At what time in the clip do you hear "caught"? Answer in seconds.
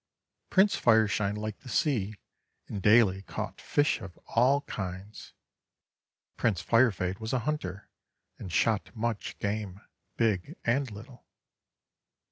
3.21-3.61